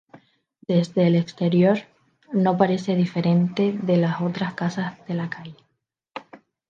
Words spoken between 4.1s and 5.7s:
otras casas de la calle.